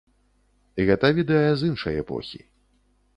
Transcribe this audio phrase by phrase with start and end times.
[0.87, 2.41] Гэта відэа з іншай эпохі.